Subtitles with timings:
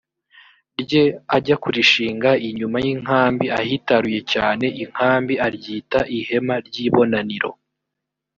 [0.81, 1.03] rye
[1.35, 7.51] ajya kurishinga inyuma y inkambi ahitaruye cyane inkambi aryita ihema ry ibonaniro